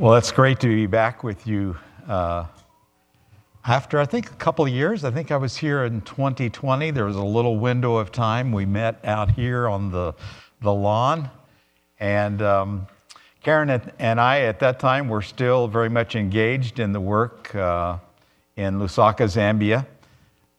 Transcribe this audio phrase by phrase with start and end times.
[0.00, 1.76] Well, it's great to be back with you.
[2.08, 2.46] Uh,
[3.66, 6.90] after I think a couple of years, I think I was here in 2020.
[6.90, 8.50] There was a little window of time.
[8.50, 10.14] We met out here on the,
[10.62, 11.28] the lawn.
[11.98, 12.86] And um,
[13.42, 13.68] Karen
[13.98, 17.98] and I, at that time, were still very much engaged in the work uh,
[18.56, 19.86] in Lusaka, Zambia.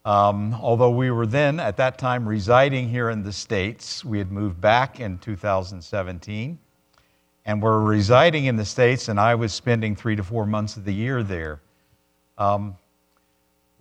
[0.05, 4.31] Um, although we were then, at that time, residing here in the States, we had
[4.31, 6.59] moved back in 2017
[7.45, 10.77] and we were residing in the States, and I was spending three to four months
[10.77, 11.61] of the year there.
[12.37, 12.77] Um,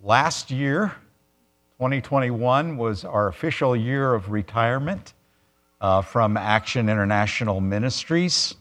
[0.01, 0.95] last year,
[1.77, 5.13] 2021, was our official year of retirement
[5.79, 8.55] uh, from Action International Ministries.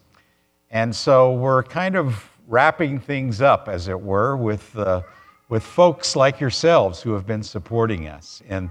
[0.71, 5.03] And so we're kind of wrapping things up, as it were, with, uh,
[5.49, 8.43] with folks like yourselves who have been supporting us.
[8.49, 8.71] And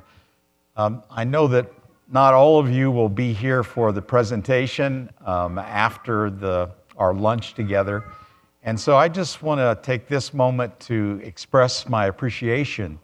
[0.75, 1.71] um, I know that
[2.12, 7.54] not all of you will be here for the presentation um, after the, our lunch
[7.54, 8.04] together.
[8.63, 12.99] And so I just want to take this moment to express my appreciation,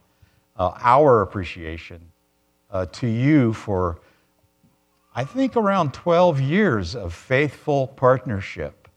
[0.57, 2.01] uh, our appreciation
[2.71, 3.99] uh, to you for,
[5.15, 8.89] I think, around 12 years of faithful partnership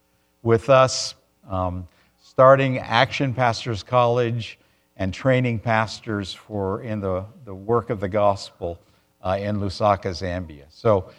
[0.42, 1.14] with us,
[1.50, 1.86] um,
[2.22, 4.58] starting Action Pastors College
[4.96, 8.78] and training pastors for in the, the work of the gospel
[9.22, 10.64] uh, in Lusaka, Zambia.
[10.70, 11.10] So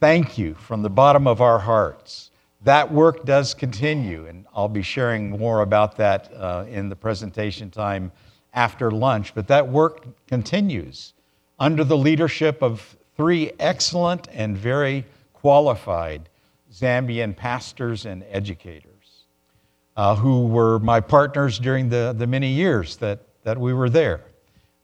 [0.00, 2.30] thank you from the bottom of our hearts.
[2.62, 7.70] That work does continue, and I'll be sharing more about that uh, in the presentation
[7.70, 8.10] time
[8.54, 9.34] after lunch.
[9.34, 11.12] But that work continues
[11.58, 16.28] under the leadership of three excellent and very qualified
[16.72, 19.24] Zambian pastors and educators
[19.96, 24.24] uh, who were my partners during the, the many years that, that we were there.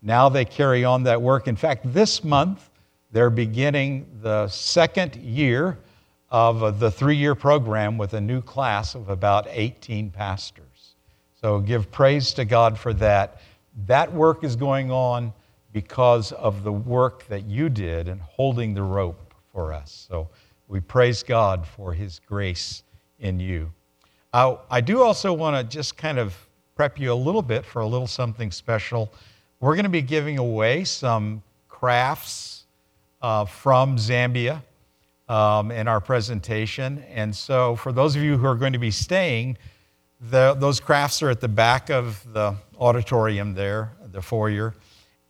[0.03, 1.47] Now they carry on that work.
[1.47, 2.70] In fact, this month,
[3.12, 5.78] they're beginning the second year
[6.31, 10.95] of the three year program with a new class of about 18 pastors.
[11.41, 13.41] So give praise to God for that.
[13.86, 15.33] That work is going on
[15.73, 20.07] because of the work that you did in holding the rope for us.
[20.08, 20.29] So
[20.68, 22.83] we praise God for his grace
[23.18, 23.73] in you.
[24.33, 26.35] Uh, I do also want to just kind of
[26.74, 29.12] prep you a little bit for a little something special.
[29.62, 32.64] We're going to be giving away some crafts
[33.23, 34.61] uh, from Zambia
[35.28, 37.05] um, in our presentation.
[37.08, 39.56] And so, for those of you who are going to be staying,
[40.20, 44.74] the, those crafts are at the back of the auditorium there, the foyer.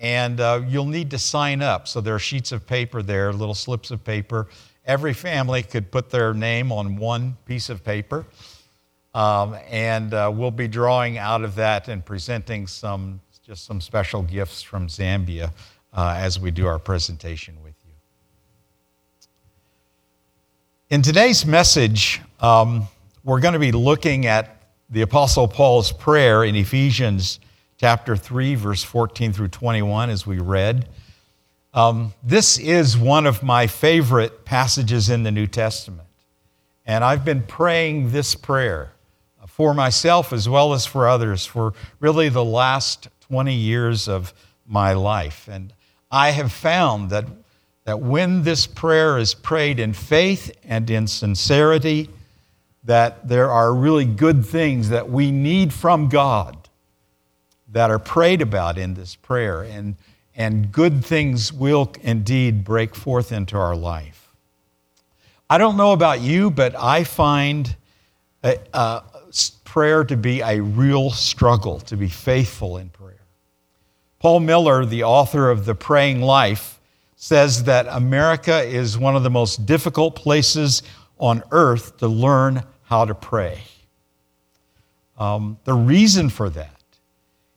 [0.01, 1.87] And uh, you'll need to sign up.
[1.87, 4.49] So, there are sheets of paper there, little slips of paper.
[4.87, 8.25] Every family could put their name on one piece of paper.
[9.13, 13.21] Um, and uh, we'll be drawing out of that and presenting some
[13.53, 15.53] just some special gifts from Zambia
[15.93, 17.93] uh, as we do our presentation with you.
[20.89, 22.85] In today's message, um,
[23.25, 27.41] we're going to be looking at the Apostle Paul's prayer in Ephesians
[27.77, 30.89] chapter 3, verse 14 through 21, as we read.
[31.75, 36.09] Um, this is one of my favorite passages in the New Testament.
[36.87, 38.93] And I've been praying this prayer
[39.47, 44.35] for myself as well as for others for really the last 20 years of
[44.67, 45.49] my life.
[45.51, 45.73] And
[46.11, 47.25] I have found that,
[47.87, 52.11] that when this prayer is prayed in faith and in sincerity,
[52.85, 56.69] that there are really good things that we need from God
[57.71, 59.97] that are prayed about in this prayer, and,
[60.37, 64.29] and good things will indeed break forth into our life.
[65.49, 67.75] I don't know about you, but I find
[68.45, 69.03] a, a
[69.65, 73.22] prayer to be a real struggle, to be faithful in prayer.
[74.23, 76.79] Paul Miller, the author of The Praying Life,
[77.17, 80.85] says that America is one of the most difficult places
[81.19, 83.63] on earth to learn how to pray.
[85.19, 86.81] Um, the reason for that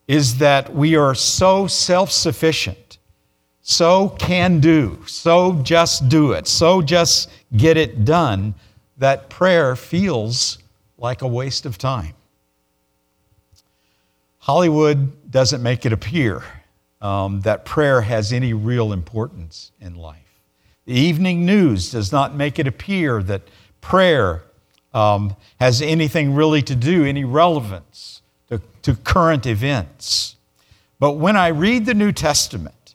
[0.08, 2.98] is that we are so self sufficient,
[3.62, 8.56] so can do, so just do it, so just get it done,
[8.98, 10.58] that prayer feels
[10.98, 12.16] like a waste of time.
[14.46, 16.44] Hollywood doesn't make it appear
[17.02, 20.40] um, that prayer has any real importance in life.
[20.86, 23.42] The evening news does not make it appear that
[23.82, 24.44] prayer
[24.94, 30.36] um, has anything really to do, any relevance to, to current events.
[31.00, 32.94] But when I read the New Testament,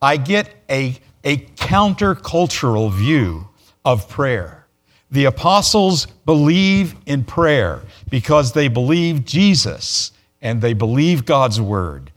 [0.00, 3.48] I get a, a countercultural view
[3.84, 4.68] of prayer.
[5.10, 10.12] The apostles believe in prayer because they believe Jesus
[10.42, 12.10] and they believe God's word.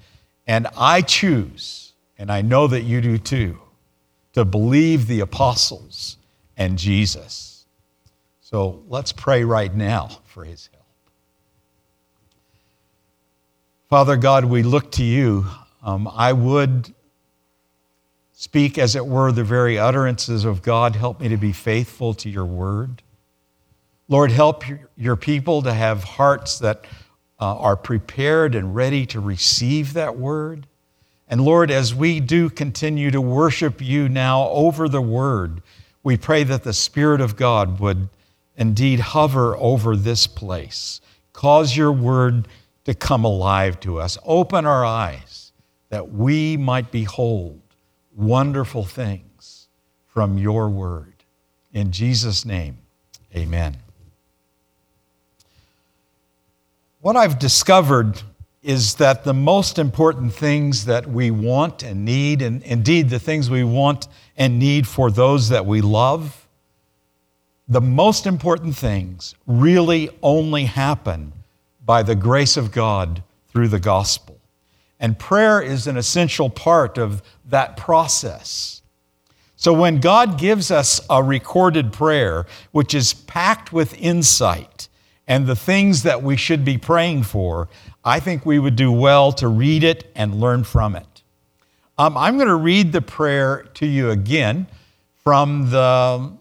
[0.47, 3.59] And I choose, and I know that you do too,
[4.33, 6.17] to believe the apostles
[6.57, 7.65] and Jesus.
[8.41, 10.83] So let's pray right now for his help.
[13.89, 15.45] Father God, we look to you.
[15.83, 16.93] Um, I would
[18.33, 20.95] speak, as it were, the very utterances of God.
[20.95, 23.03] Help me to be faithful to your word.
[24.07, 24.63] Lord, help
[24.97, 26.85] your people to have hearts that
[27.39, 30.67] uh, are prepared and ready to receive that word.
[31.27, 35.61] And Lord, as we do continue to worship you now over the word,
[36.03, 38.09] we pray that the Spirit of God would
[38.55, 41.01] indeed hover over this place.
[41.33, 42.47] Cause your word
[42.85, 44.17] to come alive to us.
[44.23, 45.51] Open our eyes
[45.89, 47.59] that we might behold
[48.15, 49.67] wonderful things
[50.05, 51.13] from your word.
[51.73, 52.77] In Jesus' name,
[53.35, 53.77] amen.
[57.05, 58.19] What I've discovered
[58.63, 63.47] is that the most important things that we want and need, and indeed the things
[63.47, 66.47] we want and need for those that we love,
[67.67, 71.33] the most important things really only happen
[71.85, 74.39] by the grace of God through the gospel.
[74.99, 78.81] And prayer is an essential part of that process.
[79.55, 84.89] So when God gives us a recorded prayer, which is packed with insight
[85.27, 87.67] and the things that we should be praying for,
[88.03, 91.23] I think we would do well to read it and learn from it.
[91.97, 94.67] Um, I'm going to read the prayer to you again
[95.23, 96.31] from the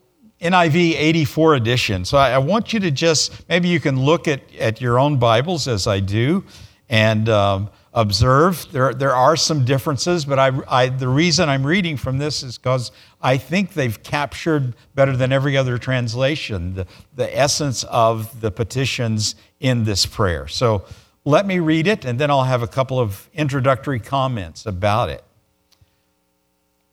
[0.40, 2.04] NIV 84 edition.
[2.04, 5.18] So I, I, want you to just, maybe you can look at, at your own
[5.18, 6.44] Bibles as I do
[6.90, 8.66] and um, observe.
[8.72, 12.58] There, there are some differences, but I, I, the reason I'm reading from this is
[12.58, 12.90] because
[13.22, 19.36] I think they've captured better than every other translation the, the essence of the petitions
[19.60, 20.48] in this prayer.
[20.48, 20.84] So
[21.24, 25.24] let me read it, and then I'll have a couple of introductory comments about it.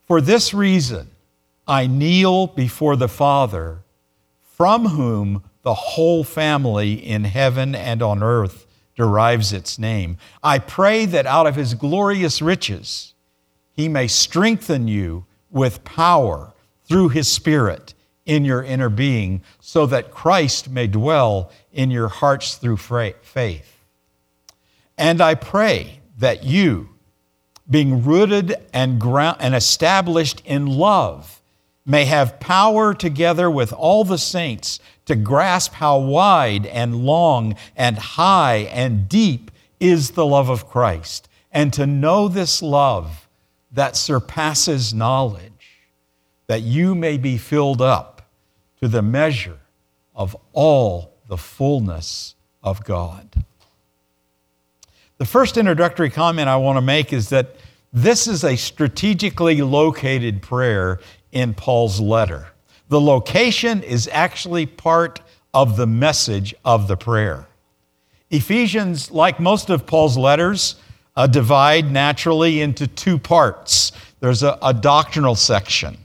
[0.07, 1.09] For this reason,
[1.67, 3.79] I kneel before the Father,
[4.43, 8.67] from whom the whole family in heaven and on earth
[9.01, 10.17] derives its name.
[10.43, 13.13] I pray that out of his glorious riches,
[13.73, 16.53] he may strengthen you with power
[16.85, 17.93] through his Spirit
[18.25, 23.71] in your inner being, so that Christ may dwell in your hearts through faith
[25.01, 26.89] and I pray that you,
[27.67, 31.40] being rooted and, ground, and established in love,
[31.85, 37.97] may have power together with all the saints to grasp how wide and long and
[37.97, 43.27] high and deep is the love of Christ, and to know this love
[43.71, 45.79] that surpasses knowledge,
[46.47, 48.29] that you may be filled up
[48.79, 49.59] to the measure
[50.13, 53.43] of all the fullness of God.
[55.17, 57.55] The first introductory comment I want to make is that
[57.93, 60.99] this is a strategically located prayer
[61.31, 62.47] in Paul's letter.
[62.89, 65.21] The location is actually part
[65.53, 67.47] of the message of the prayer.
[68.29, 70.75] Ephesians, like most of Paul's letters,
[71.15, 73.91] uh, divide naturally into two parts.
[74.19, 75.97] There's a, a doctrinal section,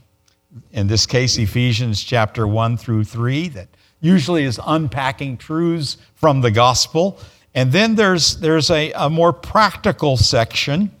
[0.71, 3.69] in this case, Ephesians chapter 1 through 3, that
[3.99, 7.19] usually is unpacking truths from the gospel.
[7.55, 10.91] And then there's, there's a, a more practical section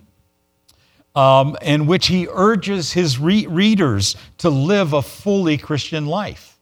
[1.17, 6.59] um, in which he urges his re- readers to live a fully Christian life.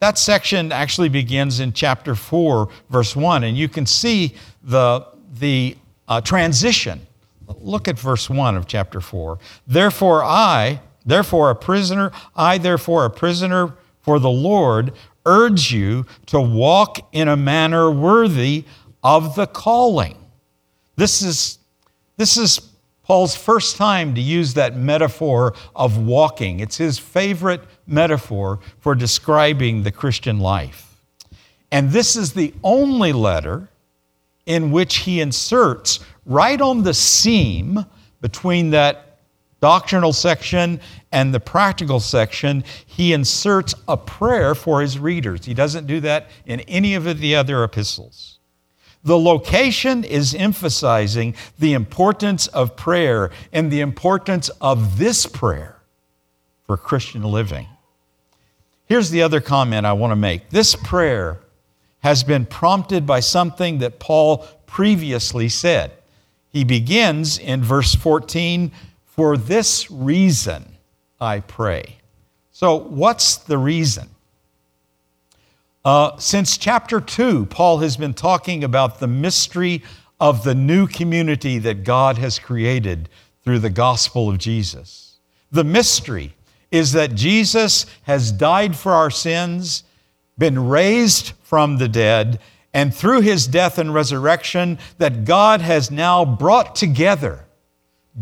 [0.00, 5.06] That section actually begins in chapter 4, verse 1, and you can see the,
[5.40, 7.00] the uh, transition.
[7.60, 9.38] Look at verse 1 of chapter 4.
[9.66, 14.92] Therefore, I, therefore a prisoner, I, therefore a prisoner for the Lord,
[15.24, 18.64] urge you to walk in a manner worthy
[19.02, 20.18] of the calling.
[20.96, 21.58] This is,
[22.18, 22.60] this is
[23.04, 26.60] Paul's first time to use that metaphor of walking.
[26.60, 31.00] It's his favorite metaphor for describing the Christian life.
[31.70, 33.68] And this is the only letter
[34.46, 37.84] in which he inserts right on the seam
[38.20, 39.18] between that
[39.60, 40.78] doctrinal section
[41.10, 45.46] and the practical section, he inserts a prayer for his readers.
[45.46, 48.33] He doesn't do that in any of the other epistles.
[49.04, 55.76] The location is emphasizing the importance of prayer and the importance of this prayer
[56.66, 57.68] for Christian living.
[58.86, 61.38] Here's the other comment I want to make this prayer
[62.00, 65.92] has been prompted by something that Paul previously said.
[66.50, 68.72] He begins in verse 14
[69.06, 70.76] For this reason
[71.20, 71.98] I pray.
[72.52, 74.08] So, what's the reason?
[75.84, 79.82] Uh, since chapter 2, Paul has been talking about the mystery
[80.18, 83.10] of the new community that God has created
[83.42, 85.18] through the gospel of Jesus.
[85.52, 86.34] The mystery
[86.70, 89.84] is that Jesus has died for our sins,
[90.38, 92.40] been raised from the dead,
[92.72, 97.44] and through his death and resurrection, that God has now brought together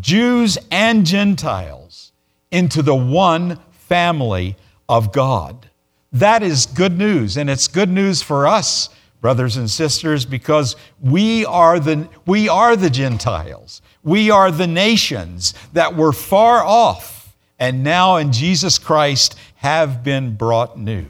[0.01, 2.13] Jews and Gentiles
[2.51, 4.57] into the one family
[4.89, 5.71] of God.
[6.13, 8.91] That is good news, and it's good news for us,
[9.21, 13.81] brothers and sisters, because we are the, we are the Gentiles.
[14.03, 20.35] We are the nations that were far off, and now in Jesus Christ have been
[20.35, 21.07] brought new.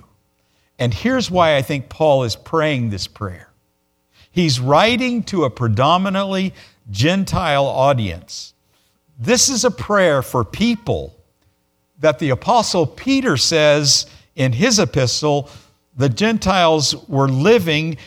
[0.78, 3.48] And here's why I think Paul is praying this prayer.
[4.30, 6.54] He's writing to a predominantly
[6.90, 8.54] Gentile audience.
[9.18, 11.16] This is a prayer for people
[12.00, 15.48] that the Apostle Peter says in his epistle
[15.94, 17.98] the Gentiles were living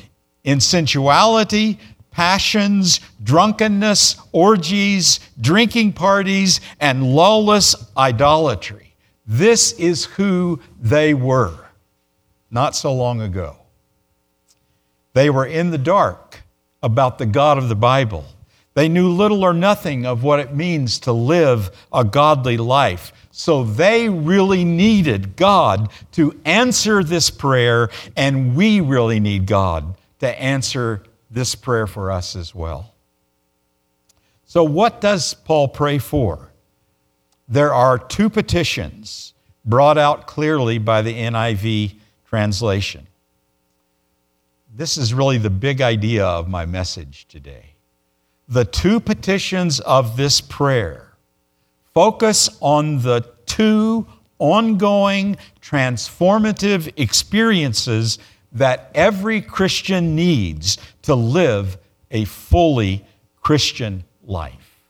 [0.43, 1.79] in sensuality,
[2.11, 8.95] passions, drunkenness, orgies, drinking parties, and lawless idolatry.
[9.27, 11.57] This is who they were
[12.49, 13.57] not so long ago.
[15.13, 16.41] They were in the dark
[16.81, 18.25] about the God of the Bible.
[18.75, 23.13] They knew little or nothing of what it means to live a godly life.
[23.37, 30.41] So they really needed God to answer this prayer, and we really need God to
[30.41, 32.93] answer this prayer for us as well.
[34.45, 36.53] So, what does Paul pray for?
[37.49, 39.33] There are two petitions
[39.65, 41.95] brought out clearly by the NIV
[42.29, 43.05] translation.
[44.73, 47.73] This is really the big idea of my message today.
[48.47, 51.04] The two petitions of this prayer
[51.95, 54.05] focus on the two
[54.37, 58.19] ongoing transformative experiences
[58.51, 61.77] that every Christian needs to live
[62.11, 63.05] a fully
[63.41, 64.81] Christian life.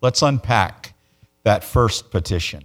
[0.00, 0.94] Let's unpack
[1.42, 2.64] that first petition.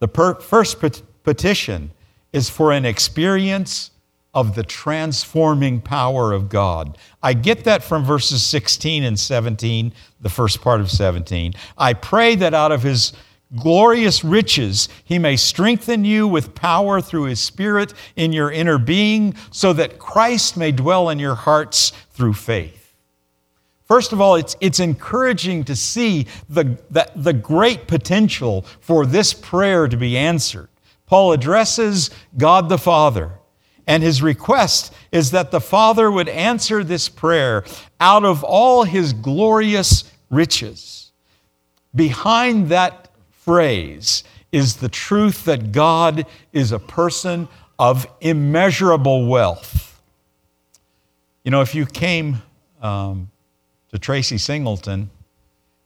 [0.00, 0.82] The per- first
[1.22, 1.92] petition
[2.32, 3.92] is for an experience
[4.34, 6.98] of the transforming power of God.
[7.22, 9.92] I get that from verses 16 and 17,
[10.24, 11.52] the first part of 17.
[11.78, 13.12] I pray that out of his
[13.54, 19.36] glorious riches he may strengthen you with power through his Spirit in your inner being,
[19.52, 22.94] so that Christ may dwell in your hearts through faith.
[23.84, 29.34] First of all, it's, it's encouraging to see the, the, the great potential for this
[29.34, 30.68] prayer to be answered.
[31.04, 33.32] Paul addresses God the Father,
[33.86, 37.62] and his request is that the Father would answer this prayer
[38.00, 41.12] out of all his glorious riches.
[41.94, 47.48] Behind that phrase is the truth that God is a person
[47.78, 50.00] of immeasurable wealth.
[51.44, 52.42] You know, if you came
[52.80, 53.30] um,
[53.90, 55.10] to Tracy Singleton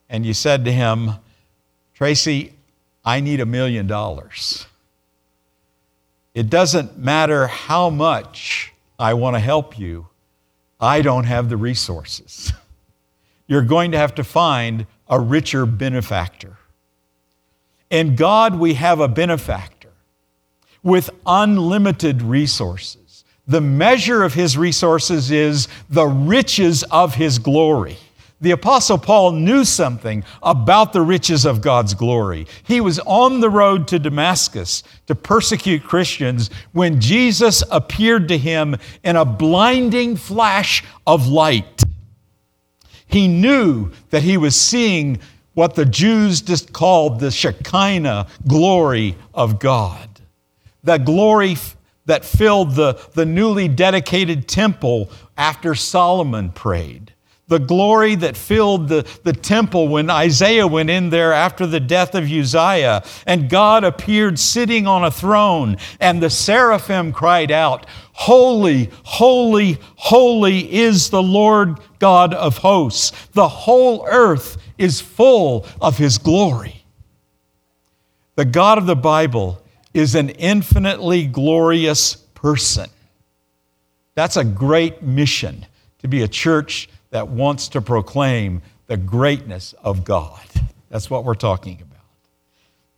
[0.08, 1.12] and you said to him,
[1.94, 2.52] Tracy,
[3.04, 4.66] I need a million dollars.
[6.34, 10.08] It doesn't matter how much I want to help you,
[10.80, 12.52] I don't have the resources.
[13.48, 16.58] You're going to have to find a richer benefactor.
[17.90, 19.88] In God, we have a benefactor
[20.82, 23.24] with unlimited resources.
[23.46, 27.96] The measure of his resources is the riches of his glory.
[28.40, 32.46] The Apostle Paul knew something about the riches of God's glory.
[32.62, 38.76] He was on the road to Damascus to persecute Christians when Jesus appeared to him
[39.02, 41.82] in a blinding flash of light.
[43.08, 45.18] He knew that he was seeing
[45.54, 50.08] what the Jews just called the Shekinah glory of God.
[50.84, 51.56] The glory
[52.06, 57.12] that filled the, the newly dedicated temple after Solomon prayed
[57.48, 62.14] the glory that filled the, the temple when Isaiah went in there after the death
[62.14, 68.90] of Uzziah, and God appeared sitting on a throne, and the seraphim cried out, Holy,
[69.04, 73.12] holy, holy is the Lord God of hosts.
[73.32, 76.84] The whole earth is full of his glory.
[78.36, 79.62] The God of the Bible
[79.94, 82.90] is an infinitely glorious person.
[84.14, 85.66] That's a great mission
[86.00, 90.40] to be a church that wants to proclaim the greatness of God.
[90.90, 91.88] That's what we're talking about.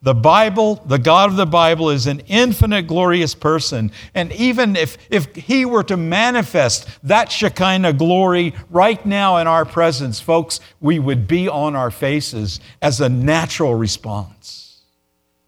[0.02, 3.92] The Bible, the God of the Bible, is an infinite, glorious person.
[4.14, 9.66] And even if, if He were to manifest that Shekinah glory right now in our
[9.66, 14.80] presence, folks, we would be on our faces as a natural response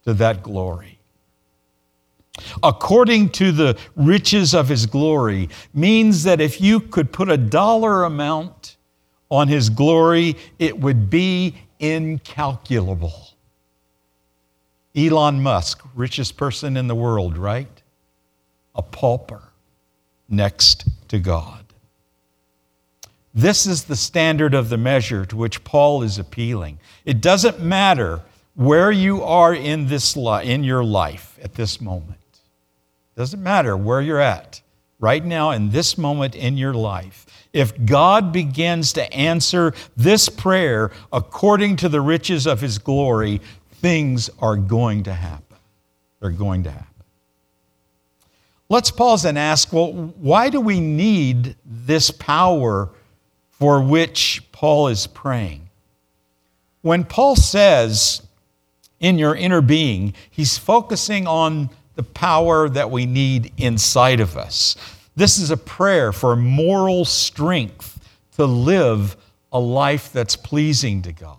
[0.05, 0.92] to that glory
[2.63, 8.05] according to the riches of his glory means that if you could put a dollar
[8.05, 8.77] amount
[9.31, 13.31] on his glory, it would be incalculable.
[14.95, 17.83] Elon Musk, richest person in the world, right?
[18.75, 19.43] A pauper,
[20.29, 21.65] next to God.
[23.35, 26.79] This is the standard of the measure to which Paul is appealing.
[27.05, 28.21] It doesn't matter
[28.55, 32.19] where you are in this li- in your life at this moment.
[33.17, 34.63] Doesn't matter where you're at
[34.99, 37.27] right now in this moment in your life.
[37.53, 43.41] If God begins to answer this prayer according to the riches of his glory,
[43.73, 45.59] things are going to happen.
[46.21, 46.87] They're going to happen.
[48.69, 52.89] Let's pause and ask well, why do we need this power
[53.51, 55.69] for which Paul is praying?
[56.81, 58.23] When Paul says,
[58.99, 64.77] in your inner being, he's focusing on the power that we need inside of us.
[65.15, 68.01] This is a prayer for moral strength
[68.37, 69.17] to live
[69.53, 71.39] a life that's pleasing to God.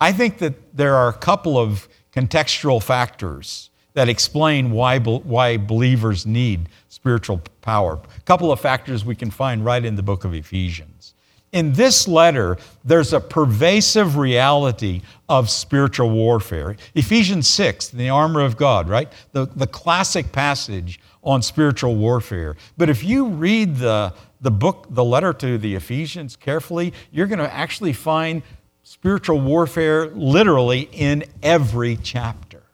[0.00, 6.26] I think that there are a couple of contextual factors that explain why, why believers
[6.26, 8.00] need spiritual power.
[8.16, 11.14] A couple of factors we can find right in the book of Ephesians.
[11.56, 16.76] In this letter, there's a pervasive reality of spiritual warfare.
[16.94, 19.10] Ephesians 6, the armor of God, right?
[19.32, 22.58] The, the classic passage on spiritual warfare.
[22.76, 27.38] But if you read the, the book, the letter to the Ephesians carefully, you're going
[27.38, 28.42] to actually find
[28.82, 32.64] spiritual warfare literally in every chapter,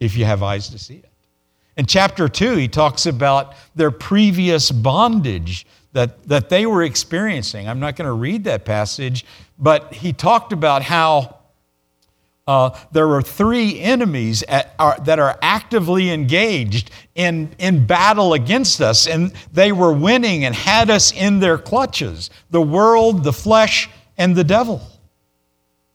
[0.00, 1.10] if you have eyes to see it.
[1.76, 7.66] In chapter 2, he talks about their previous bondage that, that they were experiencing.
[7.66, 9.24] I'm not going to read that passage,
[9.58, 11.38] but he talked about how
[12.46, 18.82] uh, there were three enemies at, are, that are actively engaged in, in battle against
[18.82, 23.88] us, and they were winning and had us in their clutches the world, the flesh,
[24.18, 24.82] and the devil.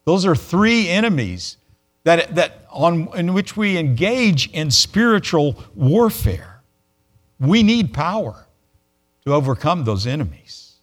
[0.05, 1.57] Those are three enemies
[2.03, 6.61] that, that on, in which we engage in spiritual warfare.
[7.39, 8.47] We need power
[9.25, 10.73] to overcome those enemies.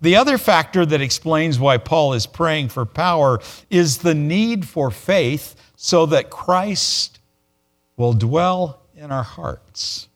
[0.00, 4.90] The other factor that explains why Paul is praying for power is the need for
[4.90, 7.20] faith so that Christ
[7.96, 10.08] will dwell in our hearts.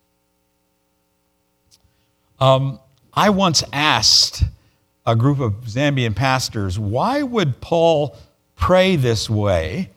[2.39, 2.81] Um,
[3.15, 4.45] I once asked
[5.07, 8.17] a group of Zambian pastors, why would Paul
[8.57, 9.91] pray this way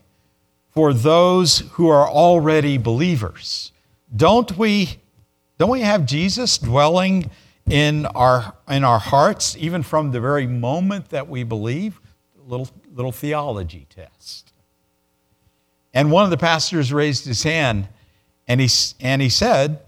[0.69, 3.71] for those who are already believers?
[4.15, 4.99] Don't we,
[5.61, 7.29] don't we have Jesus dwelling
[7.69, 12.01] in our, in our hearts, even from the very moment that we believe.
[12.47, 14.53] Little, little theology test.
[15.93, 17.89] And one of the pastors raised his hand
[18.47, 18.69] and he,
[19.01, 19.81] and he said,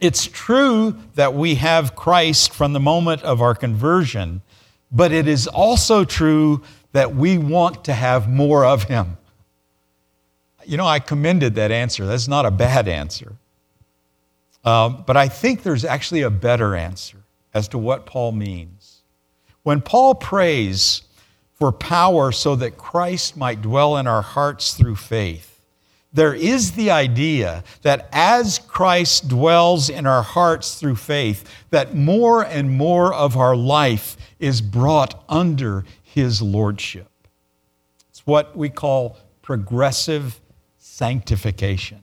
[0.00, 4.40] It's true that we have Christ from the moment of our conversion,
[4.92, 9.16] but it is also true that we want to have more of him.
[10.64, 12.06] You know, I commended that answer.
[12.06, 13.36] That's not a bad answer.
[14.66, 17.18] Um, but I think there's actually a better answer
[17.54, 19.02] as to what Paul means.
[19.62, 21.02] When Paul prays
[21.54, 25.62] for power so that Christ might dwell in our hearts through faith,
[26.12, 32.44] there is the idea that as Christ dwells in our hearts through faith, that more
[32.44, 37.10] and more of our life is brought under his lordship.
[38.08, 40.40] It's what we call progressive
[40.78, 42.00] sanctification.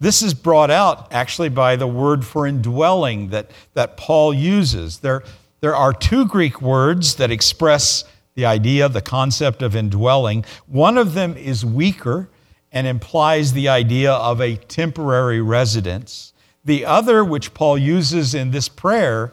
[0.00, 4.98] This is brought out actually by the word for indwelling that, that Paul uses.
[4.98, 5.24] There,
[5.60, 10.44] there are two Greek words that express the idea, the concept of indwelling.
[10.66, 12.28] One of them is weaker
[12.70, 16.32] and implies the idea of a temporary residence.
[16.64, 19.32] The other, which Paul uses in this prayer,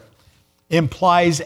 [0.70, 1.40] implies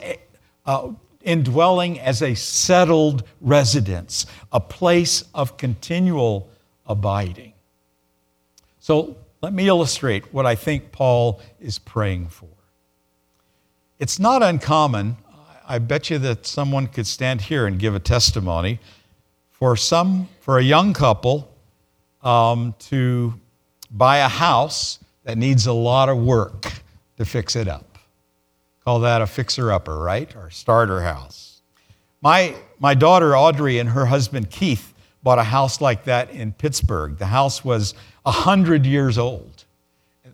[0.64, 6.48] uh, indwelling as a settled residence, a place of continual
[6.86, 7.49] abiding.
[8.90, 12.48] So let me illustrate what I think Paul is praying for.
[14.00, 15.16] It's not uncommon,
[15.64, 18.80] I bet you that someone could stand here and give a testimony
[19.52, 21.54] for some for a young couple
[22.24, 23.34] um, to
[23.92, 26.82] buy a house that needs a lot of work
[27.16, 27.96] to fix it up.
[28.84, 30.34] Call that a fixer upper, right?
[30.34, 31.62] Or starter house.
[32.22, 37.18] My, my daughter Audrey and her husband Keith bought a house like that in Pittsburgh.
[37.18, 39.64] The house was 100 years old.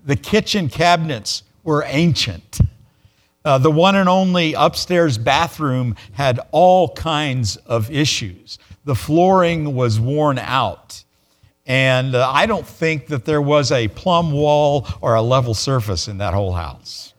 [0.04, 2.60] The kitchen cabinets were ancient.
[3.44, 8.58] Uh, the one and only upstairs bathroom had all kinds of issues.
[8.84, 11.04] The flooring was worn out.
[11.66, 16.08] And uh, I don't think that there was a plumb wall or a level surface
[16.08, 17.14] in that whole house.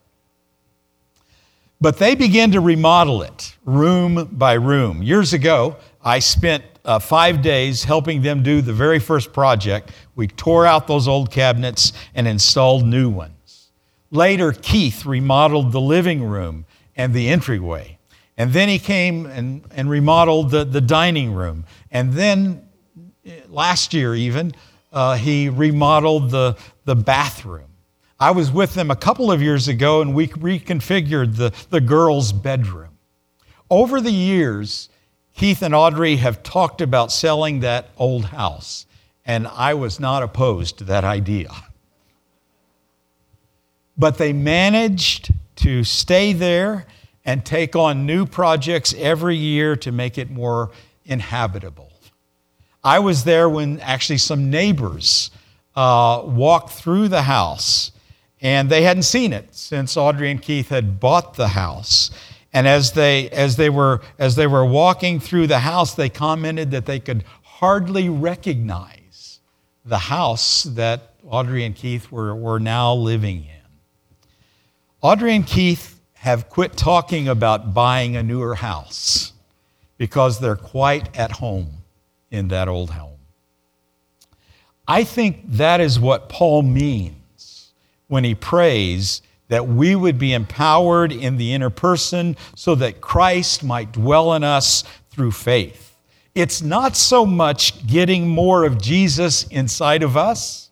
[1.79, 5.03] But they began to remodel it room by room.
[5.03, 9.91] Years ago, I spent uh, five days helping them do the very first project.
[10.15, 13.71] We tore out those old cabinets and installed new ones.
[14.09, 17.99] Later, Keith remodeled the living room and the entryway.
[18.37, 21.65] And then he came and, and remodeled the, the dining room.
[21.91, 22.67] And then
[23.49, 24.53] last year, even,
[24.93, 27.65] uh, he remodeled the, the bathroom.
[28.19, 32.31] I was with them a couple of years ago and we reconfigured the, the girls'
[32.31, 32.97] bedroom.
[33.69, 34.89] Over the years,
[35.37, 38.87] Keith and Audrey have talked about selling that old house,
[39.23, 41.51] and I was not opposed to that idea.
[43.95, 46.87] But they managed to stay there
[47.23, 50.71] and take on new projects every year to make it more
[51.05, 51.91] inhabitable.
[52.83, 55.29] I was there when actually some neighbors
[55.75, 57.91] uh, walked through the house
[58.41, 62.11] and they hadn't seen it since Audrey and Keith had bought the house.
[62.57, 66.71] And as they, as, they were, as they were walking through the house, they commented
[66.71, 69.41] that they could hardly recognize
[69.85, 73.69] the house that Audrey and Keith were, were now living in.
[75.03, 79.33] Audrey and Keith have quit talking about buying a newer house
[79.99, 81.83] because they're quite at home
[82.31, 83.19] in that old home.
[84.87, 87.71] I think that is what Paul means
[88.07, 93.63] when he prays that we would be empowered in the inner person so that Christ
[93.63, 95.95] might dwell in us through faith.
[96.35, 100.69] It's not so much getting more of Jesus inside of us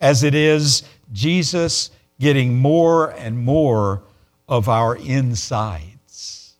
[0.00, 4.02] as it is Jesus getting more and more
[4.48, 6.54] of our insides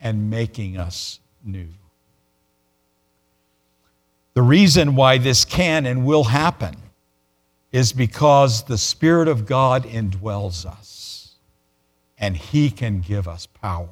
[0.00, 1.68] and making us new.
[4.34, 6.76] The reason why this can and will happen
[7.72, 11.34] is because the Spirit of God indwells us
[12.18, 13.88] and He can give us power.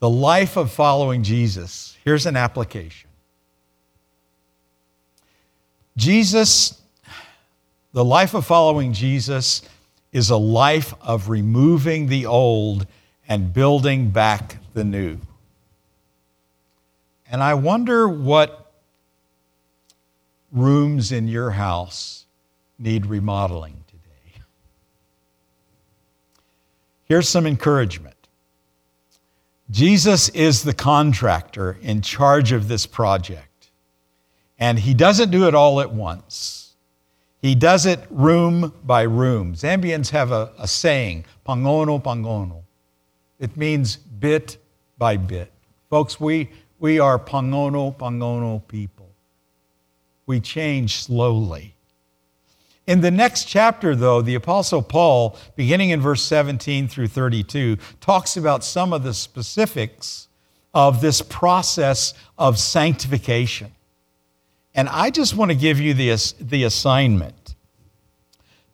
[0.00, 3.10] The life of following Jesus, here's an application.
[5.96, 6.80] Jesus
[7.92, 9.62] the life of following Jesus
[10.12, 12.86] is a life of removing the old
[13.28, 15.18] and building back the new.
[17.30, 18.59] And I wonder what
[20.52, 22.26] rooms in your house
[22.78, 24.42] need remodeling today.
[27.04, 28.16] Here's some encouragement
[29.70, 33.70] Jesus is the contractor in charge of this project,
[34.58, 36.74] and he doesn't do it all at once.
[37.40, 39.54] He does it room by room.
[39.54, 42.64] Zambians have a, a saying, pangono, pangono.
[43.38, 44.58] It means bit
[44.98, 45.50] by bit.
[45.88, 48.99] Folks, we, we are pangono, pangono people.
[50.30, 51.74] We change slowly.
[52.86, 58.36] In the next chapter, though, the Apostle Paul, beginning in verse 17 through 32, talks
[58.36, 60.28] about some of the specifics
[60.72, 63.72] of this process of sanctification.
[64.72, 67.56] And I just want to give you the, the assignment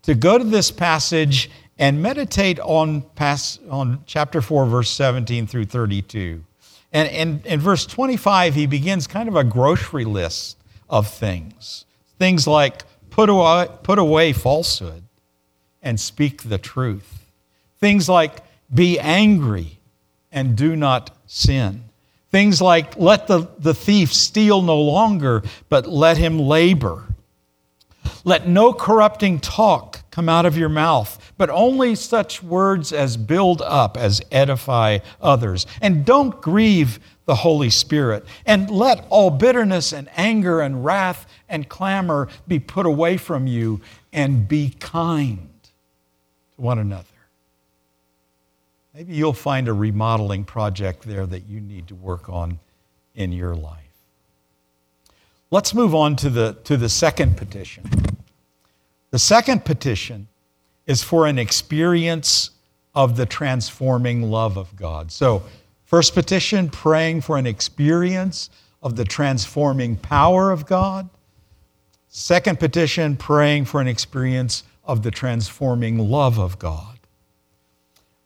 [0.02, 5.64] to go to this passage and meditate on, pass, on chapter 4, verse 17 through
[5.64, 6.44] 32.
[6.92, 10.55] And, and in verse 25, he begins kind of a grocery list
[10.88, 11.84] of things.
[12.18, 15.04] Things like put away, put away falsehood
[15.82, 17.26] and speak the truth.
[17.78, 18.38] Things like
[18.72, 19.78] be angry
[20.32, 21.84] and do not sin.
[22.30, 27.04] Things like, let the, the thief steal no longer, but let him labor.
[28.24, 33.60] Let no corrupting talk come out of your mouth, but only such words as build
[33.60, 35.66] up, as edify others.
[35.82, 38.24] And don't grieve the Holy Spirit.
[38.46, 43.82] And let all bitterness and anger and wrath and clamor be put away from you,
[44.10, 45.70] and be kind to
[46.56, 47.04] one another.
[48.94, 52.58] Maybe you'll find a remodeling project there that you need to work on
[53.14, 53.82] in your life.
[55.50, 58.15] Let's move on to the, to the second petition.
[59.16, 60.28] The second petition
[60.84, 62.50] is for an experience
[62.94, 65.10] of the transforming love of God.
[65.10, 65.42] So,
[65.86, 68.50] first petition, praying for an experience
[68.82, 71.08] of the transforming power of God.
[72.08, 76.98] Second petition, praying for an experience of the transforming love of God.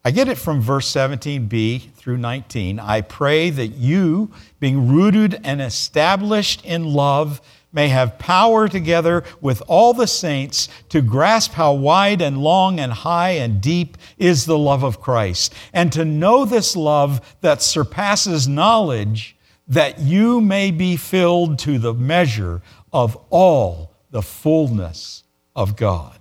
[0.05, 2.81] I get it from verse 17b through 19.
[2.81, 7.41] I pray that you, being rooted and established in love,
[7.73, 12.93] may have power together with all the saints to grasp how wide and long and
[12.93, 18.49] high and deep is the love of Christ, and to know this love that surpasses
[18.49, 19.37] knowledge,
[19.69, 22.61] that you may be filled to the measure
[22.93, 25.23] of all the fullness
[25.55, 26.19] of God.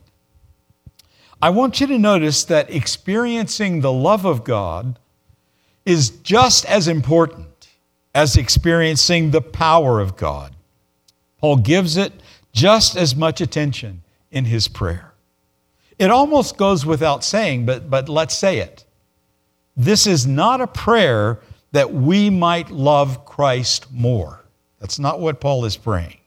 [1.42, 5.00] I want you to notice that experiencing the love of God
[5.86, 7.70] is just as important
[8.14, 10.54] as experiencing the power of God.
[11.40, 12.14] Paul gives it
[12.52, 15.14] just as much attention in his prayer.
[15.98, 18.86] It almost goes without saying, but, but let's say it.
[19.76, 21.40] This is not a prayer
[21.72, 24.44] that we might love Christ more.
[24.80, 26.18] That's not what Paul is praying.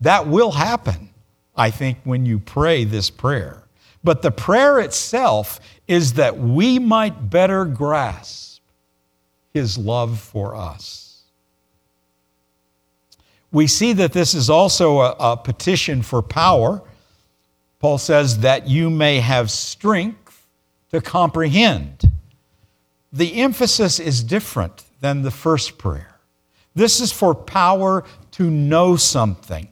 [0.00, 1.10] That will happen,
[1.56, 3.62] I think, when you pray this prayer.
[4.02, 8.62] But the prayer itself is that we might better grasp
[9.52, 11.03] his love for us.
[13.54, 16.82] We see that this is also a, a petition for power.
[17.78, 20.48] Paul says that you may have strength
[20.90, 22.10] to comprehend.
[23.12, 26.16] The emphasis is different than the first prayer.
[26.74, 29.68] This is for power to know something,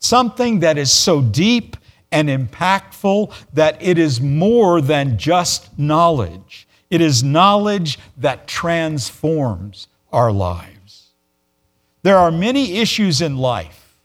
[0.00, 1.76] something that is so deep
[2.10, 6.66] and impactful that it is more than just knowledge.
[6.90, 10.75] It is knowledge that transforms our lives.
[12.06, 13.98] There are many issues in life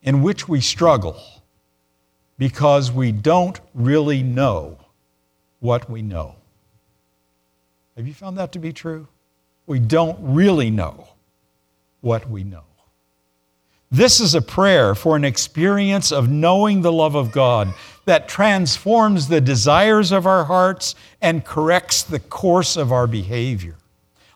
[0.00, 1.20] in which we struggle
[2.38, 4.78] because we don't really know
[5.58, 6.36] what we know.
[7.96, 9.08] Have you found that to be true?
[9.66, 11.08] We don't really know
[12.00, 12.62] what we know.
[13.90, 19.26] This is a prayer for an experience of knowing the love of God that transforms
[19.26, 23.74] the desires of our hearts and corrects the course of our behavior.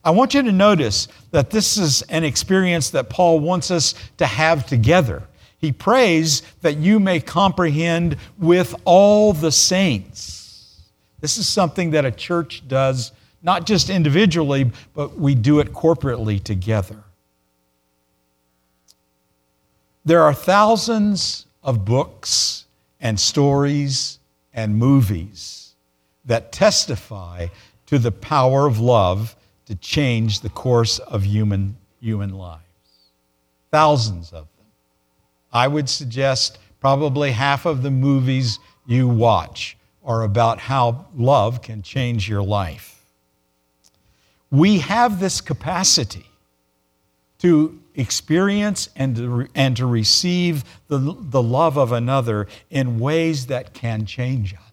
[0.04, 4.26] I want you to notice that this is an experience that Paul wants us to
[4.26, 5.22] have together.
[5.58, 10.82] He prays that you may comprehend with all the saints.
[11.20, 13.12] This is something that a church does,
[13.42, 17.02] not just individually, but we do it corporately together.
[20.04, 22.66] There are thousands of books
[23.00, 24.18] and stories
[24.52, 25.74] and movies
[26.26, 27.46] that testify
[27.86, 29.34] to the power of love
[29.66, 32.62] to change the course of human, human lives.
[33.70, 34.66] Thousands of them.
[35.52, 41.82] I would suggest probably half of the movies you watch are about how love can
[41.82, 43.02] change your life.
[44.50, 46.26] We have this capacity
[47.38, 53.72] to experience and to, and to receive the, the love of another in ways that
[53.72, 54.63] can change us.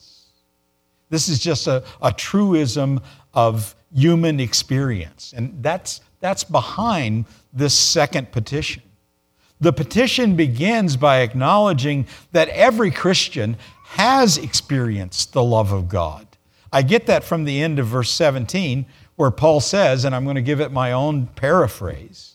[1.11, 2.99] This is just a, a truism
[3.35, 5.31] of human experience.
[5.37, 8.81] And that's, that's behind this second petition.
[9.59, 16.25] The petition begins by acknowledging that every Christian has experienced the love of God.
[16.73, 20.37] I get that from the end of verse 17, where Paul says, and I'm going
[20.37, 22.31] to give it my own paraphrase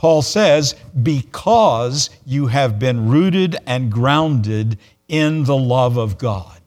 [0.00, 6.59] Paul says, because you have been rooted and grounded in the love of God.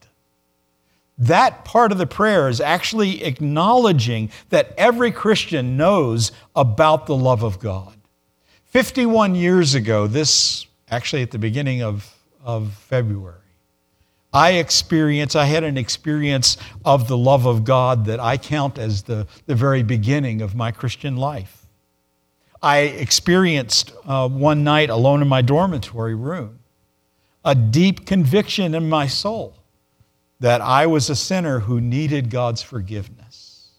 [1.18, 7.44] That part of the prayer is actually acknowledging that every Christian knows about the love
[7.44, 7.96] of God.
[8.66, 12.12] 51 years ago, this actually at the beginning of,
[12.44, 13.38] of February,
[14.34, 19.04] I experienced, I had an experience of the love of God that I count as
[19.04, 21.68] the, the very beginning of my Christian life.
[22.64, 26.60] I experienced uh, one night alone in my dormitory room
[27.46, 29.63] a deep conviction in my soul
[30.40, 33.70] that I was a sinner who needed God's forgiveness.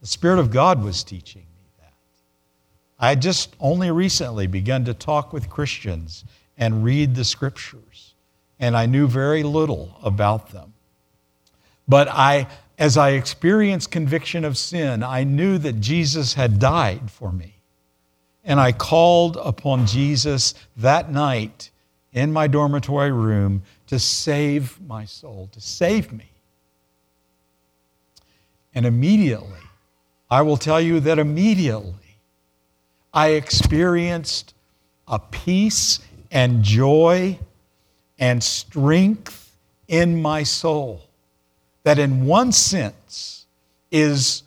[0.00, 1.94] The Spirit of God was teaching me that.
[2.98, 6.24] I had just only recently begun to talk with Christians
[6.56, 8.14] and read the scriptures,
[8.58, 10.74] and I knew very little about them.
[11.88, 12.46] But I,
[12.78, 17.56] as I experienced conviction of sin, I knew that Jesus had died for me.
[18.44, 21.70] And I called upon Jesus that night
[22.12, 26.30] in my dormitory room to save my soul, to save me.
[28.74, 29.60] And immediately,
[30.30, 32.18] I will tell you that immediately,
[33.12, 34.54] I experienced
[35.06, 37.38] a peace and joy
[38.18, 39.54] and strength
[39.88, 41.02] in my soul
[41.82, 43.46] that, in one sense,
[43.90, 44.42] is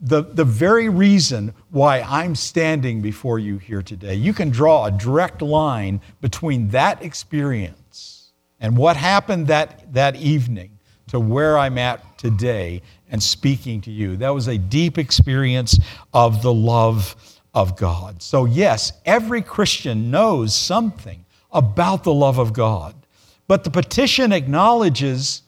[0.00, 4.14] the, the very reason why I'm standing before you here today.
[4.14, 10.78] You can draw a direct line between that experience and what happened that, that evening
[11.08, 14.16] to where I'm at today and speaking to you.
[14.16, 15.78] That was a deep experience
[16.14, 17.16] of the love
[17.52, 18.22] of God.
[18.22, 22.94] So, yes, every Christian knows something about the love of God.
[23.48, 25.42] But the petition acknowledges,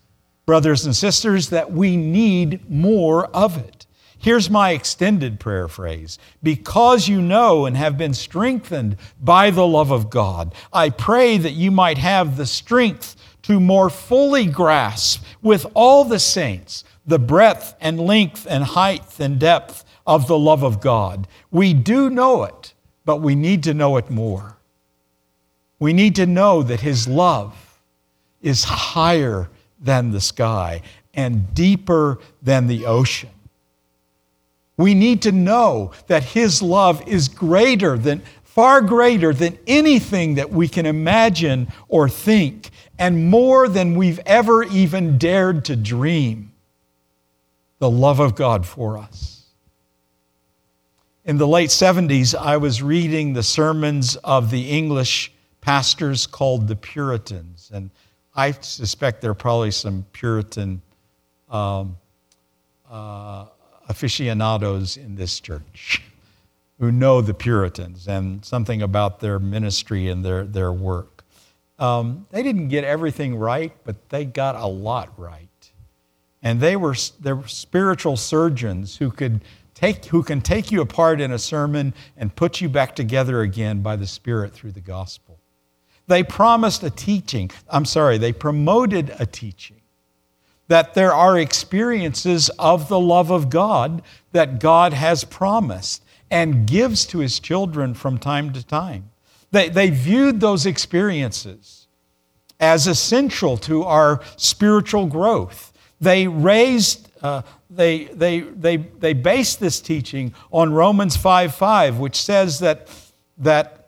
[0.44, 3.81] brothers and sisters, that we need more of it.
[4.22, 9.90] Here's my extended prayer phrase Because you know and have been strengthened by the love
[9.90, 15.66] of God, I pray that you might have the strength to more fully grasp with
[15.74, 20.80] all the saints the breadth and length and height and depth of the love of
[20.80, 21.26] God.
[21.50, 24.56] We do know it, but we need to know it more.
[25.80, 27.80] We need to know that His love
[28.40, 30.82] is higher than the sky
[31.12, 33.30] and deeper than the ocean.
[34.76, 40.50] We need to know that His love is greater than, far greater than anything that
[40.50, 46.52] we can imagine or think, and more than we've ever even dared to dream.
[47.78, 49.32] The love of God for us.
[51.24, 56.74] In the late 70s, I was reading the sermons of the English pastors called the
[56.76, 57.70] Puritans.
[57.72, 57.90] And
[58.34, 60.82] I suspect there are probably some Puritan
[61.48, 61.96] um,
[62.90, 63.46] uh,
[63.92, 66.02] aficionados in this church
[66.80, 71.24] who know the Puritans and something about their ministry and their, their work.
[71.78, 75.48] Um, they didn't get everything right, but they got a lot right.
[76.42, 79.42] And they were, they were spiritual surgeons who could
[79.74, 83.82] take, who can take you apart in a sermon and put you back together again
[83.82, 85.38] by the Spirit through the gospel.
[86.06, 87.50] They promised a teaching.
[87.68, 89.81] I'm sorry, they promoted a teaching
[90.68, 97.04] that there are experiences of the love of God that God has promised and gives
[97.06, 99.10] to his children from time to time.
[99.50, 101.86] They, they viewed those experiences
[102.58, 105.72] as essential to our spiritual growth.
[106.00, 112.16] They raised, uh, they, they, they, they based this teaching on Romans 5 5, which
[112.16, 112.88] says that,
[113.38, 113.81] that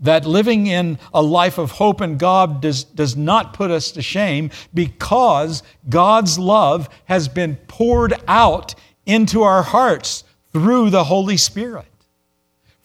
[0.00, 4.02] that living in a life of hope in God does, does not put us to
[4.02, 8.74] shame because God's love has been poured out
[9.06, 11.86] into our hearts through the Holy Spirit.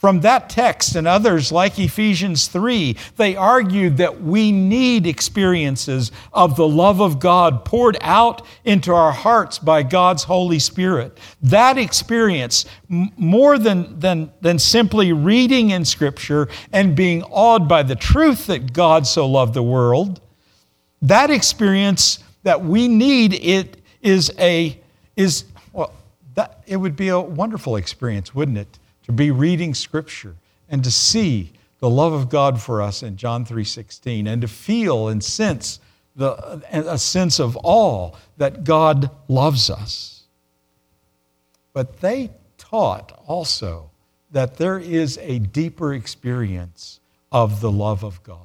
[0.02, 6.56] From that text and others like Ephesians 3, they argued that we need experiences of
[6.56, 11.20] the love of God poured out into our hearts by God's Holy Spirit.
[11.44, 17.96] That experience, more than, than, than simply reading in Scripture and being awed by the
[17.96, 20.20] truth that God so loved the world,
[21.04, 24.80] that experience that we need it is a
[25.16, 25.94] is well
[26.34, 28.80] that it would be a wonderful experience, wouldn't it?
[29.12, 30.36] To be reading Scripture
[30.70, 35.08] and to see the love of God for us in John 3:16 and to feel
[35.10, 35.80] and sense
[36.16, 40.24] the, a sense of awe that God loves us.
[41.74, 43.92] But they taught also
[44.32, 47.00] that there is a deeper experience
[47.32, 48.40] of the love of God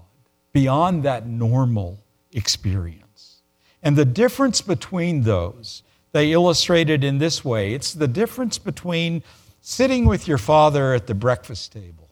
[0.52, 1.98] beyond that normal
[2.33, 3.42] experience.
[3.83, 9.22] And the difference between those, they illustrated in this way it's the difference between
[9.68, 12.09] sitting with your father at the breakfast table.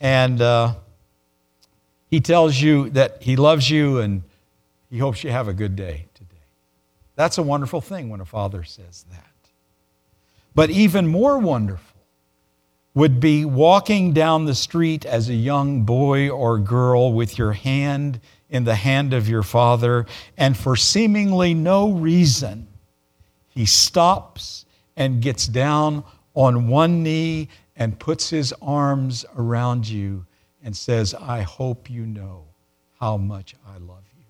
[0.00, 0.74] And uh,
[2.10, 4.24] he tells you that he loves you and
[4.90, 6.34] he hopes you have a good day today.
[7.14, 9.50] That's a wonderful thing when a father says that.
[10.56, 12.00] But even more wonderful
[12.94, 18.18] would be walking down the street as a young boy or girl with your hand
[18.50, 22.66] in the hand of your father, and for seemingly no reason,
[23.50, 24.61] he stops
[24.96, 30.26] and gets down on one knee and puts his arms around you
[30.62, 32.44] and says, I hope you know
[33.00, 34.24] how much I love you.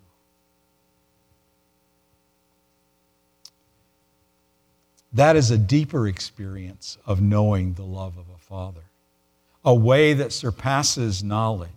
[5.12, 8.85] That is a deeper experience of knowing the love of a father,
[9.64, 11.68] a way that surpasses knowledge.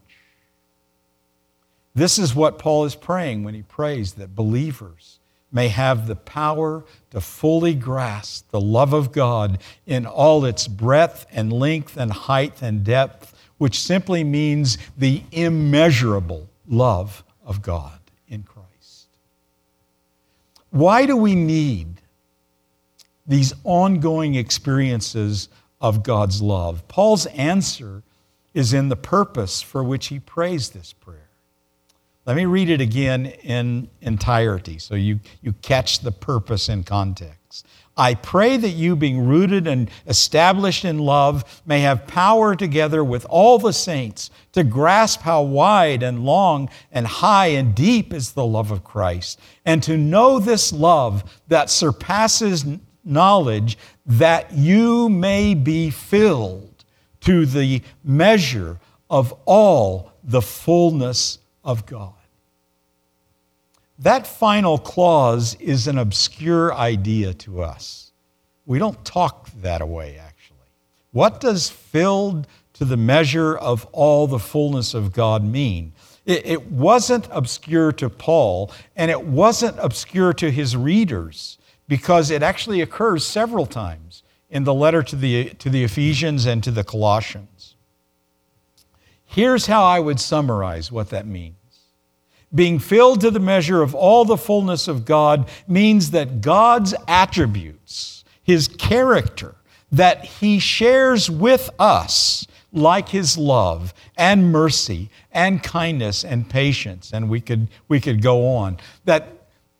[1.93, 5.19] This is what Paul is praying when he prays that believers
[5.56, 11.26] may have the power to fully grasp the love of God in all its breadth
[11.32, 18.44] and length and height and depth, which simply means the immeasurable love of God in
[18.44, 19.08] Christ.
[20.72, 22.02] Why do we need
[23.26, 25.48] these ongoing experiences
[25.80, 26.86] of God's love?
[26.89, 28.04] Paul's answer
[28.54, 31.25] is in the purpose for which he prays this prayer.
[32.26, 37.68] Let me read it again in entirety so you, you catch the purpose and context.
[37.98, 43.26] I pray that you, being rooted and established in love, may have power together with
[43.30, 48.46] all the saints to grasp how wide and long and high and deep is the
[48.46, 52.65] love of Christ, and to know this love that surpasses
[53.06, 56.84] knowledge, that you may be filled
[57.21, 62.13] to the measure of all the fullness of God.
[64.00, 68.12] That final clause is an obscure idea to us.
[68.66, 70.58] We don't talk that way, actually.
[71.12, 75.94] What does filled to the measure of all the fullness of God mean?
[76.26, 81.58] It, it wasn't obscure to Paul, and it wasn't obscure to his readers,
[81.88, 86.63] because it actually occurs several times in the letter to the, to the Ephesians and
[86.63, 87.54] to the Colossians.
[89.26, 91.56] Here's how I would summarize what that means.
[92.54, 98.23] Being filled to the measure of all the fullness of God means that God's attributes,
[98.44, 99.56] his character,
[99.92, 107.30] that he shares with us, like his love and mercy and kindness and patience, and
[107.30, 109.36] we could, we could go on, that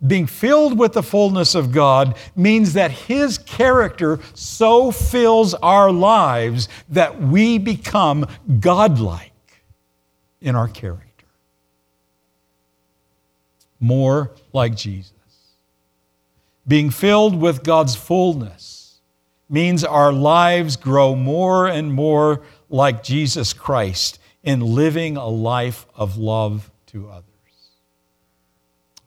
[0.06, 6.68] being filled with the fullness of God means that His character so fills our lives
[6.90, 8.28] that we become
[8.60, 9.32] godlike
[10.46, 11.26] in our character.
[13.80, 15.12] More like Jesus.
[16.68, 19.00] Being filled with God's fullness
[19.50, 26.16] means our lives grow more and more like Jesus Christ in living a life of
[26.16, 27.24] love to others.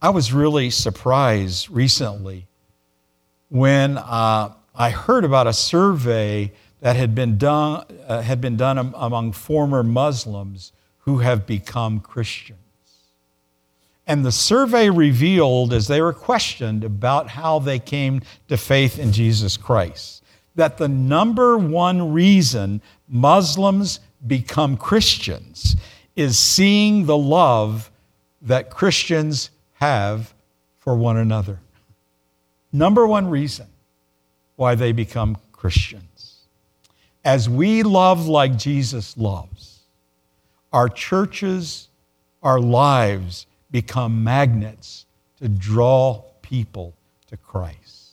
[0.03, 2.49] I was really surprised recently
[3.49, 8.79] when uh, I heard about a survey that had been done, uh, had been done
[8.79, 10.73] among former Muslims
[11.09, 12.59] who have become Christians.
[14.07, 19.11] And the survey revealed, as they were questioned about how they came to faith in
[19.11, 20.23] Jesus Christ,
[20.55, 25.77] that the number one reason Muslims become Christians
[26.15, 27.91] is seeing the love
[28.43, 30.35] that Christians have
[30.79, 31.59] for one another.
[32.71, 33.69] Number one reason
[34.57, 36.43] why they become Christians.
[37.25, 39.78] As we love like Jesus loves,
[40.73, 41.89] our churches,
[42.43, 45.07] our lives become magnets
[45.41, 46.95] to draw people
[47.29, 48.13] to Christ.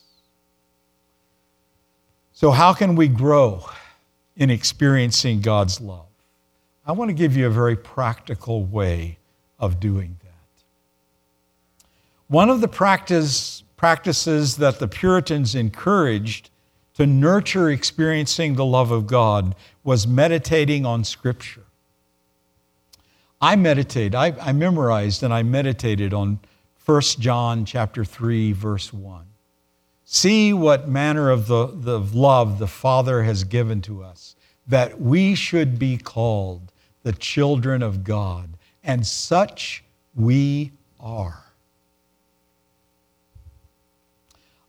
[2.33, 3.65] So, how can we grow
[4.35, 6.05] in experiencing God's love?
[6.85, 9.17] I want to give you a very practical way
[9.57, 10.31] of doing that.
[12.27, 16.49] One of the practice, practices that the Puritans encouraged
[16.95, 21.63] to nurture experiencing the love of God was meditating on Scripture.
[23.45, 26.39] I meditate, I, I memorized and I meditated on
[26.83, 29.23] 1 John chapter 3, verse 1.
[30.03, 34.35] See what manner of the, the love the Father has given to us,
[34.65, 36.71] that we should be called
[37.03, 39.83] the children of God, and such
[40.15, 41.43] we are.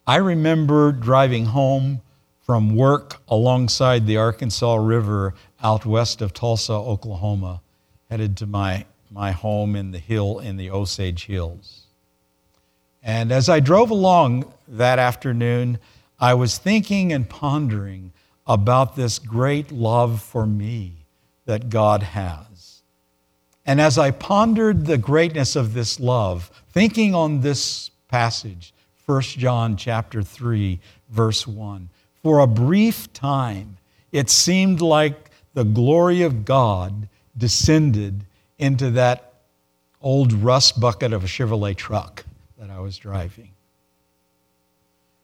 [0.07, 2.03] I remember driving home
[2.43, 7.62] from work alongside the Arkansas River out west of Tulsa, Oklahoma,
[8.11, 11.87] headed to my, my home in the hill in the Osage Hills.
[13.03, 15.79] And as I drove along that afternoon,
[16.19, 18.13] I was thinking and pondering
[18.47, 21.07] about this great love for me
[21.45, 22.83] that God has.
[23.65, 28.73] And as I pondered the greatness of this love, thinking on this passage,
[29.07, 30.81] 1 John chapter 3
[31.11, 31.89] verse 1.
[32.23, 33.79] For a brief time
[34.13, 38.24] it seemed like the glory of God descended
[38.59, 39.34] into that
[40.01, 42.24] old rust bucket of a Chevrolet truck
[42.59, 43.51] that I was driving.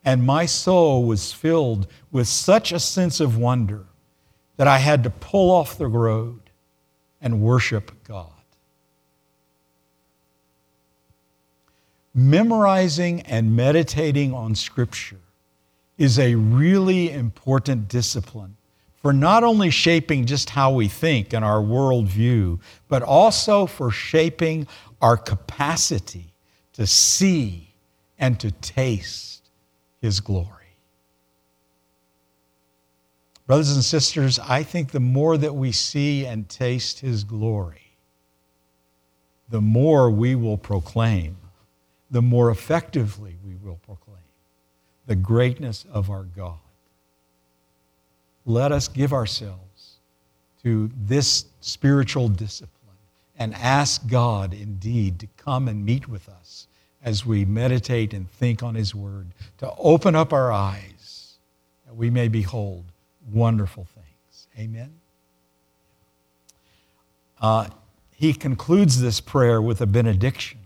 [0.05, 3.87] And my soul was filled with such a sense of wonder
[4.57, 6.51] that I had to pull off the road
[7.21, 8.33] and worship God.
[12.15, 15.21] memorizing and meditating on Scripture
[15.97, 18.57] is a really important discipline
[19.03, 24.67] for not only shaping just how we think and our worldview, but also for shaping
[25.01, 26.33] our capacity
[26.73, 27.75] to see
[28.19, 29.51] and to taste
[30.01, 30.49] His glory.
[33.47, 37.99] Brothers and sisters, I think the more that we see and taste His glory,
[39.49, 41.37] the more we will proclaim
[42.13, 44.19] the more effectively we will proclaim
[45.07, 46.59] the greatness of our God.
[48.45, 49.99] Let us give ourselves
[50.63, 52.97] to this spiritual discipline
[53.39, 56.67] and ask God indeed to come and meet with us
[57.05, 59.29] as we meditate and think on His Word,
[59.59, 61.35] to open up our eyes
[61.87, 62.85] that we may behold
[63.31, 64.47] wonderful things.
[64.59, 64.93] Amen.
[67.41, 67.69] Uh,
[68.15, 70.61] he concludes this prayer with a benediction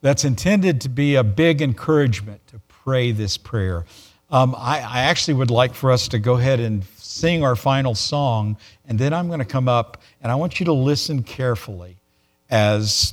[0.00, 3.84] that's intended to be a big encouragement to pray this prayer.
[4.32, 7.94] Um, I, I, actually would like for us to go ahead and sing our final
[7.94, 8.56] song,
[8.88, 11.98] and then I'm going to come up and I want you to listen carefully
[12.48, 13.12] as,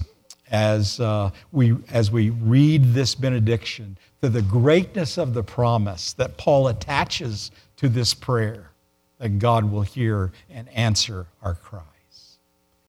[0.50, 6.38] as, uh, we, as we read this benediction to the greatness of the promise that
[6.38, 8.72] Paul attaches to this prayer
[9.18, 11.82] that God will hear and answer our cry.